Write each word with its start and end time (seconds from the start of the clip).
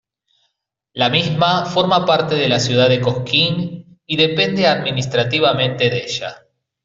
La 0.93 1.09
misma 1.11 1.65
forma 1.67 2.03
parte 2.07 2.33
de 2.33 2.49
la 2.49 2.59
ciudad 2.59 2.89
de 2.89 2.99
Cosquín, 2.99 3.99
y 4.07 4.17
depende 4.17 4.65
administrativamente 4.65 5.91
de 5.91 6.03
ella. 6.05 6.41